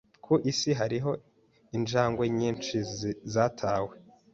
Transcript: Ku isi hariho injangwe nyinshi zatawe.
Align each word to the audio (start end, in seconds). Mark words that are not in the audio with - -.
Ku 0.23 0.33
isi 0.51 0.71
hariho 0.79 1.11
injangwe 1.77 2.25
nyinshi 2.37 2.75
zatawe. 3.33 3.93